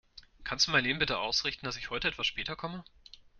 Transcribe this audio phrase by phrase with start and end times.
[0.43, 2.83] Kannst du Marleen bitte ausrichten, dass ich heute etwas später komme?